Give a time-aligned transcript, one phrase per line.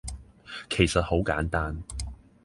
[0.67, 1.83] 其實好簡單